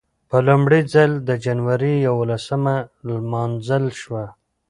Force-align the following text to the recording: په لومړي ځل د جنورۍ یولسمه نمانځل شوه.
په 0.29 0.37
لومړي 0.47 0.81
ځل 0.93 1.11
د 1.27 1.29
جنورۍ 1.45 1.95
یولسمه 2.07 2.75
نمانځل 3.07 3.85
شوه. 4.01 4.25